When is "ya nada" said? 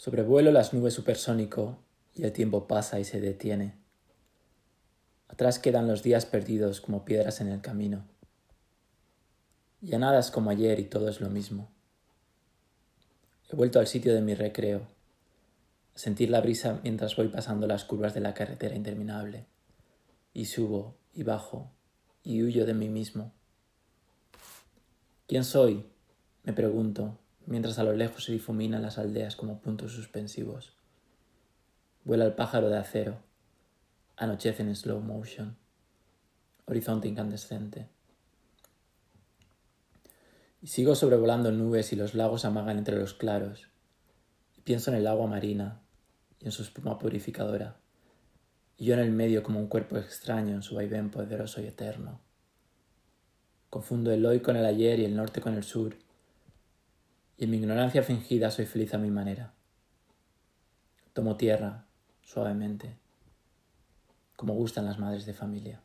9.82-10.18